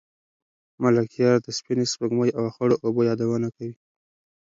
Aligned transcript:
ملکیار 0.81 1.37
د 1.45 1.47
سپینې 1.57 1.85
سپوږمۍ 1.91 2.29
او 2.39 2.45
خړو 2.53 2.75
اوبو 2.85 3.01
یادونه 3.09 3.47
کوي. 3.55 3.75